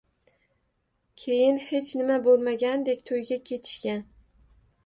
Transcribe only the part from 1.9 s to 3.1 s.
nima bo`lmagandek